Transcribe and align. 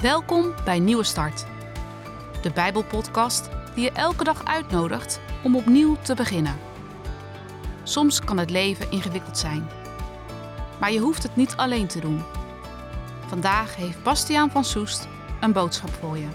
Welkom 0.00 0.54
bij 0.64 0.78
Nieuwe 0.78 1.04
Start, 1.04 1.46
de 2.42 2.50
Bijbelpodcast 2.54 3.48
die 3.74 3.84
je 3.84 3.90
elke 3.90 4.24
dag 4.24 4.44
uitnodigt 4.44 5.20
om 5.44 5.56
opnieuw 5.56 5.96
te 5.96 6.14
beginnen. 6.14 6.58
Soms 7.82 8.20
kan 8.20 8.38
het 8.38 8.50
leven 8.50 8.90
ingewikkeld 8.90 9.38
zijn, 9.38 9.68
maar 10.80 10.92
je 10.92 10.98
hoeft 10.98 11.22
het 11.22 11.36
niet 11.36 11.56
alleen 11.56 11.86
te 11.86 12.00
doen. 12.00 12.22
Vandaag 13.26 13.76
heeft 13.76 14.02
Bastiaan 14.02 14.50
van 14.50 14.64
Soest 14.64 15.08
een 15.40 15.52
boodschap 15.52 15.90
voor 15.90 16.16
je. 16.18 16.28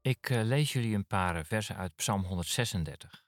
Ik 0.00 0.30
eh, 0.30 0.42
lees 0.42 0.72
jullie 0.72 0.94
een 0.94 1.06
paar 1.06 1.36
eh, 1.36 1.44
versen 1.44 1.76
uit 1.76 1.94
Psalm 1.94 2.24
136. 2.24 3.24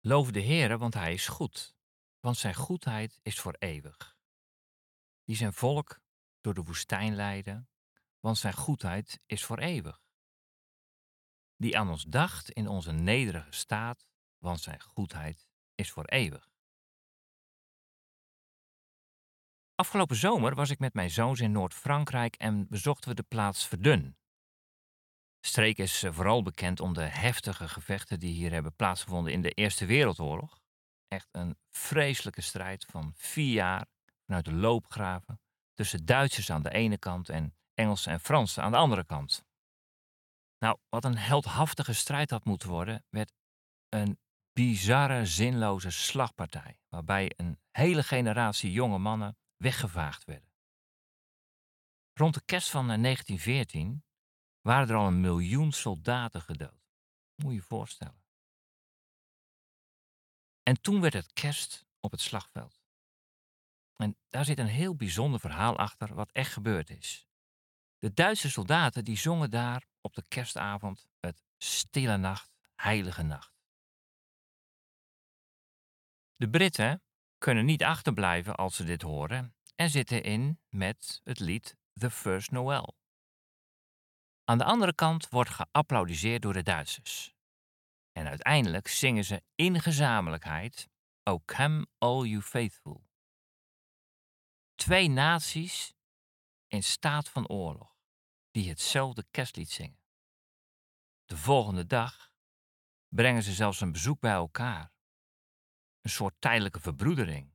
Loof 0.00 0.30
de 0.30 0.42
Heere, 0.42 0.78
want 0.78 0.94
Hij 0.94 1.12
is 1.12 1.28
goed, 1.28 1.74
want 2.24 2.36
Zijn 2.36 2.54
goedheid 2.54 3.18
is 3.22 3.40
voor 3.40 3.56
eeuwig. 3.58 4.16
Die 5.24 5.36
zijn 5.36 5.52
volk 5.52 6.00
door 6.40 6.54
de 6.54 6.62
woestijn 6.62 7.14
leidde, 7.14 7.66
want 8.20 8.38
Zijn 8.38 8.54
goedheid 8.54 9.20
is 9.26 9.44
voor 9.44 9.58
eeuwig. 9.58 10.02
Die 11.56 11.78
aan 11.78 11.90
ons 11.90 12.04
dacht 12.04 12.50
in 12.50 12.68
onze 12.68 12.92
nederige 12.92 13.52
staat, 13.52 14.06
want 14.38 14.60
Zijn 14.60 14.80
goedheid 14.80 15.48
is 15.74 15.90
voor 15.90 16.04
eeuwig. 16.04 16.48
Afgelopen 19.74 20.16
zomer 20.16 20.54
was 20.54 20.70
ik 20.70 20.78
met 20.78 20.94
mijn 20.94 21.10
zoons 21.10 21.40
in 21.40 21.52
Noord-Frankrijk 21.52 22.36
en 22.36 22.68
bezochten 22.68 23.08
we 23.08 23.14
de 23.14 23.22
plaats 23.22 23.66
Verdun. 23.66 24.16
Streek 25.40 25.78
is 25.78 26.02
eh, 26.02 26.12
vooral 26.12 26.42
bekend 26.42 26.80
om 26.80 26.94
de 26.94 27.02
heftige 27.02 27.68
gevechten 27.68 28.20
die 28.20 28.34
hier 28.34 28.52
hebben 28.52 28.74
plaatsgevonden 28.74 29.32
in 29.32 29.42
de 29.42 29.50
Eerste 29.50 29.86
Wereldoorlog. 29.86 30.63
Echt 31.08 31.28
een 31.32 31.58
vreselijke 31.70 32.40
strijd 32.40 32.84
van 32.84 33.12
vier 33.16 33.52
jaar 33.52 33.86
vanuit 34.26 34.44
de 34.44 34.52
loopgraven 34.52 35.40
tussen 35.72 36.04
Duitsers 36.04 36.50
aan 36.50 36.62
de 36.62 36.70
ene 36.70 36.98
kant 36.98 37.28
en 37.28 37.54
Engelsen 37.74 38.12
en 38.12 38.20
Fransen 38.20 38.62
aan 38.62 38.70
de 38.70 38.76
andere 38.78 39.04
kant. 39.04 39.44
Nou, 40.58 40.78
wat 40.88 41.04
een 41.04 41.18
heldhaftige 41.18 41.92
strijd 41.92 42.30
had 42.30 42.44
moeten 42.44 42.68
worden, 42.68 43.04
werd 43.08 43.32
een 43.88 44.18
bizarre, 44.52 45.26
zinloze 45.26 45.90
slagpartij, 45.90 46.80
waarbij 46.88 47.32
een 47.36 47.58
hele 47.70 48.02
generatie 48.02 48.72
jonge 48.72 48.98
mannen 48.98 49.36
weggevaagd 49.56 50.24
werden. 50.24 50.52
Rond 52.12 52.34
de 52.34 52.42
kerst 52.44 52.70
van 52.70 52.86
1914 52.86 53.88
eh, 53.92 53.98
waren 54.60 54.88
er 54.88 54.96
al 54.96 55.06
een 55.06 55.20
miljoen 55.20 55.72
soldaten 55.72 56.40
gedood. 56.40 56.92
Moet 57.34 57.50
je 57.50 57.56
je 57.56 57.62
voorstellen. 57.62 58.23
En 60.64 60.80
toen 60.80 61.00
werd 61.00 61.12
het 61.12 61.32
kerst 61.32 61.86
op 62.00 62.10
het 62.10 62.20
slagveld. 62.20 62.82
En 63.96 64.16
daar 64.30 64.44
zit 64.44 64.58
een 64.58 64.66
heel 64.66 64.94
bijzonder 64.96 65.40
verhaal 65.40 65.76
achter 65.76 66.14
wat 66.14 66.32
echt 66.32 66.52
gebeurd 66.52 66.90
is. 66.90 67.26
De 67.98 68.14
Duitse 68.14 68.50
soldaten 68.50 69.04
die 69.04 69.16
zongen 69.16 69.50
daar 69.50 69.86
op 70.00 70.14
de 70.14 70.24
kerstavond 70.28 71.08
het 71.20 71.42
Stille 71.58 72.16
Nacht, 72.16 72.56
Heilige 72.74 73.22
Nacht. 73.22 73.52
De 76.36 76.50
Britten 76.50 77.02
kunnen 77.38 77.64
niet 77.64 77.82
achterblijven 77.82 78.54
als 78.54 78.76
ze 78.76 78.84
dit 78.84 79.02
horen 79.02 79.54
en 79.74 79.90
zitten 79.90 80.22
in 80.22 80.60
met 80.68 81.20
het 81.24 81.38
lied 81.38 81.76
The 81.94 82.10
First 82.10 82.50
Noel. 82.50 82.94
Aan 84.44 84.58
de 84.58 84.64
andere 84.64 84.94
kant 84.94 85.28
wordt 85.28 85.50
geapplaudiseerd 85.50 86.42
door 86.42 86.52
de 86.52 86.62
Duitsers. 86.62 87.33
En 88.14 88.28
uiteindelijk 88.28 88.88
zingen 88.88 89.24
ze 89.24 89.42
in 89.54 89.80
gezamenlijkheid 89.80 90.88
O 91.22 91.40
come 91.44 91.86
all 91.98 92.24
you 92.24 92.42
faithful. 92.42 93.06
Twee 94.74 95.08
naties 95.08 95.94
in 96.66 96.82
staat 96.82 97.28
van 97.28 97.48
oorlog 97.48 97.96
die 98.50 98.68
hetzelfde 98.68 99.26
kerstlied 99.30 99.70
zingen. 99.70 100.00
De 101.24 101.36
volgende 101.36 101.86
dag 101.86 102.32
brengen 103.08 103.42
ze 103.42 103.52
zelfs 103.52 103.80
een 103.80 103.92
bezoek 103.92 104.20
bij 104.20 104.32
elkaar. 104.32 104.92
Een 106.00 106.10
soort 106.10 106.34
tijdelijke 106.38 106.80
verbroedering. 106.80 107.54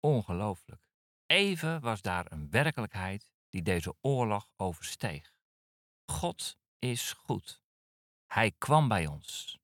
Ongelooflijk. 0.00 0.82
Even 1.26 1.80
was 1.80 2.02
daar 2.02 2.32
een 2.32 2.50
werkelijkheid 2.50 3.30
die 3.48 3.62
deze 3.62 3.94
oorlog 4.00 4.48
oversteeg. 4.56 5.34
God 6.04 6.58
is 6.78 7.12
goed. 7.12 7.62
Hij 8.26 8.52
kwam 8.58 8.88
bij 8.88 9.06
ons 9.06 9.60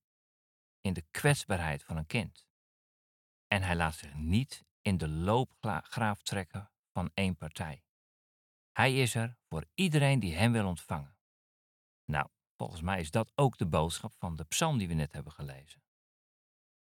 in 0.88 0.94
de 0.94 1.06
kwetsbaarheid 1.10 1.82
van 1.82 1.96
een 1.96 2.06
kind. 2.06 2.46
En 3.46 3.62
hij 3.62 3.76
laat 3.76 3.94
zich 3.94 4.14
niet 4.14 4.64
in 4.80 4.98
de 4.98 5.08
loopgraaf 5.08 6.22
trekken 6.22 6.70
van 6.92 7.10
één 7.14 7.36
partij. 7.36 7.84
Hij 8.72 9.02
is 9.02 9.14
er 9.14 9.36
voor 9.48 9.64
iedereen 9.74 10.20
die 10.20 10.34
hem 10.34 10.52
wil 10.52 10.66
ontvangen. 10.66 11.16
Nou, 12.04 12.28
volgens 12.56 12.80
mij 12.80 13.00
is 13.00 13.10
dat 13.10 13.32
ook 13.34 13.58
de 13.58 13.66
boodschap 13.66 14.14
van 14.18 14.36
de 14.36 14.44
psalm 14.44 14.78
die 14.78 14.88
we 14.88 14.94
net 14.94 15.12
hebben 15.12 15.32
gelezen. 15.32 15.82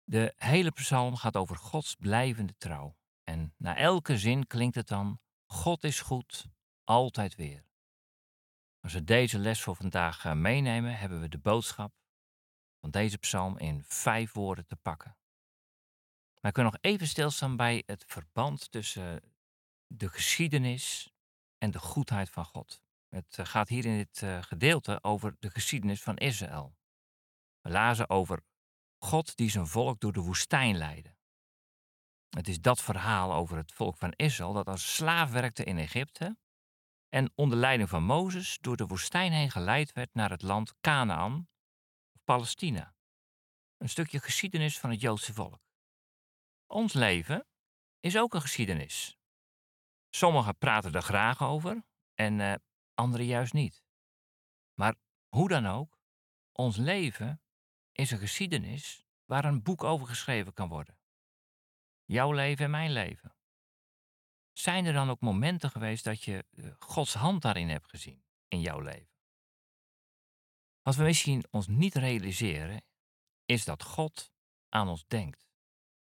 De 0.03 0.33
hele 0.37 0.71
psalm 0.71 1.15
gaat 1.15 1.35
over 1.35 1.55
Gods 1.55 1.95
blijvende 1.95 2.57
trouw. 2.57 2.97
En 3.23 3.53
na 3.57 3.75
elke 3.75 4.17
zin 4.17 4.47
klinkt 4.47 4.75
het 4.75 4.87
dan: 4.87 5.19
God 5.45 5.83
is 5.83 5.99
goed, 5.99 6.47
altijd 6.83 7.35
weer. 7.35 7.65
Als 8.79 8.93
we 8.93 9.03
deze 9.03 9.39
les 9.39 9.61
voor 9.61 9.75
vandaag 9.75 10.25
eh, 10.25 10.33
meenemen, 10.33 10.97
hebben 10.97 11.21
we 11.21 11.29
de 11.29 11.37
boodschap 11.39 11.93
van 12.85 13.01
deze 13.01 13.17
psalm 13.17 13.57
in 13.57 13.83
vijf 13.83 14.33
woorden 14.33 14.65
te 14.65 14.75
pakken. 14.75 15.17
Maar 16.41 16.51
wil 16.51 16.63
nog 16.63 16.77
even 16.81 17.07
stilstaan 17.07 17.55
bij 17.55 17.83
het 17.85 18.03
verband 18.07 18.71
tussen 18.71 19.21
de 19.87 20.09
geschiedenis 20.09 21.13
en 21.57 21.71
de 21.71 21.79
goedheid 21.79 22.29
van 22.29 22.45
God. 22.45 22.81
Het 23.09 23.37
eh, 23.37 23.45
gaat 23.45 23.69
hier 23.69 23.85
in 23.85 23.97
dit 23.97 24.21
eh, 24.21 24.41
gedeelte 24.41 25.03
over 25.03 25.35
de 25.39 25.49
geschiedenis 25.49 26.01
van 26.01 26.17
Israël. 26.17 26.75
We 27.61 27.69
lazen 27.69 28.09
over 28.09 28.43
God 28.97 29.35
die 29.35 29.49
zijn 29.49 29.67
volk 29.67 29.99
door 29.99 30.13
de 30.13 30.21
woestijn 30.21 30.77
leidde. 30.77 31.15
Het 32.29 32.47
is 32.47 32.61
dat 32.61 32.81
verhaal 32.81 33.33
over 33.33 33.57
het 33.57 33.73
volk 33.73 33.97
van 33.97 34.11
Israël 34.11 34.53
dat 34.53 34.67
als 34.67 34.95
slaaf 34.95 35.31
werkte 35.31 35.63
in 35.63 35.77
Egypte 35.77 36.37
en 37.09 37.31
onder 37.35 37.57
leiding 37.57 37.89
van 37.89 38.03
Mozes 38.03 38.57
door 38.61 38.77
de 38.77 38.87
woestijn 38.87 39.31
heen 39.31 39.51
geleid 39.51 39.93
werd 39.93 40.13
naar 40.13 40.29
het 40.29 40.41
land 40.41 40.73
Canaan 40.81 41.47
Palestina. 42.25 42.95
Een 43.77 43.89
stukje 43.89 44.19
geschiedenis 44.19 44.79
van 44.79 44.89
het 44.89 45.01
Joodse 45.01 45.33
volk. 45.33 45.61
Ons 46.67 46.93
leven 46.93 47.47
is 47.99 48.17
ook 48.17 48.33
een 48.33 48.41
geschiedenis. 48.41 49.17
Sommigen 50.09 50.57
praten 50.57 50.93
er 50.93 51.01
graag 51.01 51.43
over 51.43 51.83
en 52.13 52.39
uh, 52.39 52.53
anderen 52.93 53.25
juist 53.25 53.53
niet. 53.53 53.83
Maar 54.73 54.95
hoe 55.27 55.47
dan 55.47 55.65
ook, 55.65 55.99
ons 56.51 56.77
leven 56.77 57.41
is 57.91 58.11
een 58.11 58.17
geschiedenis 58.17 59.05
waar 59.25 59.45
een 59.45 59.63
boek 59.63 59.83
over 59.83 60.07
geschreven 60.07 60.53
kan 60.53 60.69
worden. 60.69 60.99
Jouw 62.03 62.31
leven 62.31 62.65
en 62.65 62.71
mijn 62.71 62.91
leven. 62.91 63.35
Zijn 64.51 64.85
er 64.85 64.93
dan 64.93 65.09
ook 65.09 65.19
momenten 65.19 65.71
geweest 65.71 66.03
dat 66.03 66.23
je 66.23 66.45
eh, 66.51 66.71
Gods 66.79 67.13
hand 67.13 67.41
daarin 67.41 67.69
hebt 67.69 67.89
gezien 67.89 68.23
in 68.47 68.61
jouw 68.61 68.79
leven? 68.79 69.14
Wat 70.85 70.95
we 70.95 71.03
misschien 71.03 71.43
ons 71.51 71.67
niet 71.67 71.95
realiseren, 71.95 72.83
is 73.45 73.65
dat 73.65 73.83
God 73.83 74.31
aan 74.69 74.87
ons 74.87 75.07
denkt. 75.07 75.47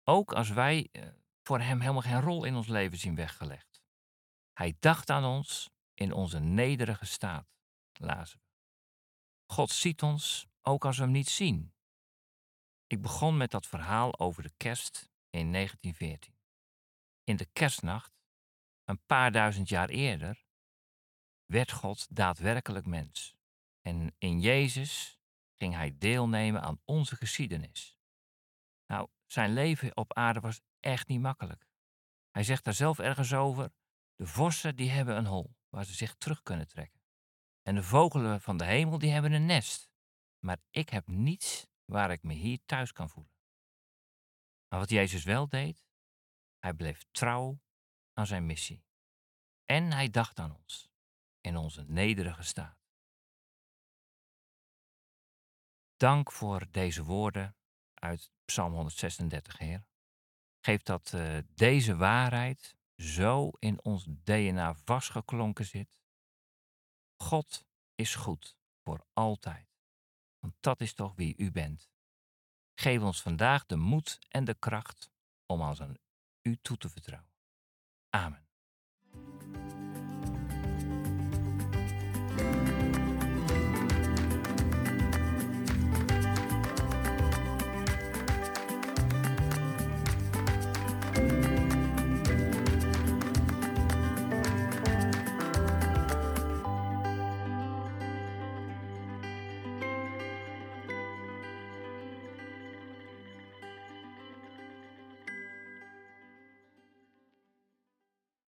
Ook 0.04 0.32
als 0.32 0.48
wij 0.48 0.88
eh, 0.92 1.08
voor 1.42 1.60
Hem 1.60 1.80
helemaal 1.80 2.02
geen 2.02 2.20
rol 2.20 2.44
in 2.44 2.54
ons 2.54 2.66
leven 2.66 2.98
zien 2.98 3.14
weggelegd. 3.14 3.82
Hij 4.52 4.76
dacht 4.78 5.10
aan 5.10 5.24
ons 5.24 5.70
in 5.94 6.12
onze 6.12 6.38
nederige 6.38 7.06
staat, 7.06 7.48
lazen 7.92 8.38
we. 8.38 8.44
God 9.54 9.70
ziet 9.70 10.02
ons 10.02 10.46
ook 10.62 10.84
als 10.84 10.96
we 10.96 11.02
Hem 11.02 11.12
niet 11.12 11.28
zien. 11.28 11.72
Ik 12.86 13.02
begon 13.02 13.36
met 13.36 13.50
dat 13.50 13.66
verhaal 13.66 14.18
over 14.18 14.42
de 14.42 14.52
kerst 14.56 15.10
in 15.30 15.52
1914. 15.52 16.34
In 17.24 17.36
de 17.36 17.46
kerstnacht 17.52 18.12
een 18.84 19.00
paar 19.06 19.32
duizend 19.32 19.68
jaar 19.68 19.88
eerder 19.88 20.46
werd 21.44 21.72
God 21.72 22.16
daadwerkelijk 22.16 22.86
mens. 22.86 23.37
En 23.88 24.14
in 24.18 24.40
Jezus 24.40 25.20
ging 25.54 25.74
hij 25.74 25.98
deelnemen 25.98 26.62
aan 26.62 26.80
onze 26.84 27.16
geschiedenis. 27.16 27.98
Nou, 28.86 29.08
zijn 29.26 29.52
leven 29.52 29.96
op 29.96 30.14
aarde 30.14 30.40
was 30.40 30.60
echt 30.80 31.08
niet 31.08 31.20
makkelijk. 31.20 31.68
Hij 32.30 32.42
zegt 32.42 32.64
daar 32.64 32.74
zelf 32.74 32.98
ergens 32.98 33.34
over: 33.34 33.72
de 34.14 34.26
vossen 34.26 34.76
die 34.76 34.90
hebben 34.90 35.16
een 35.16 35.26
hol 35.26 35.56
waar 35.68 35.84
ze 35.84 35.94
zich 35.94 36.14
terug 36.14 36.42
kunnen 36.42 36.68
trekken. 36.68 37.00
En 37.62 37.74
de 37.74 37.82
vogelen 37.82 38.40
van 38.40 38.56
de 38.56 38.64
hemel 38.64 38.98
die 38.98 39.10
hebben 39.10 39.32
een 39.32 39.46
nest. 39.46 39.90
Maar 40.38 40.58
ik 40.70 40.88
heb 40.88 41.06
niets 41.06 41.66
waar 41.84 42.10
ik 42.10 42.22
me 42.22 42.32
hier 42.32 42.58
thuis 42.66 42.92
kan 42.92 43.10
voelen. 43.10 43.32
Maar 44.68 44.78
wat 44.78 44.90
Jezus 44.90 45.24
wel 45.24 45.48
deed, 45.48 45.86
hij 46.58 46.74
bleef 46.74 47.04
trouw 47.10 47.60
aan 48.12 48.26
zijn 48.26 48.46
missie. 48.46 48.84
En 49.64 49.92
hij 49.92 50.10
dacht 50.10 50.38
aan 50.38 50.56
ons 50.56 50.90
in 51.40 51.56
onze 51.56 51.84
nederige 51.86 52.42
staat. 52.42 52.77
Dank 55.98 56.32
voor 56.32 56.66
deze 56.70 57.04
woorden 57.04 57.56
uit 57.94 58.30
Psalm 58.44 58.72
136, 58.72 59.58
Heer. 59.58 59.86
Geef 60.60 60.82
dat 60.82 61.12
uh, 61.14 61.38
deze 61.54 61.96
waarheid 61.96 62.76
zo 62.96 63.50
in 63.58 63.84
ons 63.84 64.06
DNA 64.08 64.74
vastgeklonken 64.74 65.64
zit. 65.64 65.98
God 67.16 67.66
is 67.94 68.14
goed 68.14 68.56
voor 68.82 69.06
altijd. 69.12 69.68
Want 70.38 70.54
dat 70.60 70.80
is 70.80 70.94
toch 70.94 71.14
wie 71.14 71.36
u 71.36 71.50
bent. 71.50 71.90
Geef 72.74 73.02
ons 73.02 73.22
vandaag 73.22 73.66
de 73.66 73.76
moed 73.76 74.18
en 74.28 74.44
de 74.44 74.54
kracht 74.54 75.10
om 75.46 75.60
ons 75.60 75.80
aan 75.80 75.96
u 76.42 76.58
toe 76.62 76.76
te 76.76 76.88
vertrouwen. 76.88 77.32
Amen. 78.10 78.47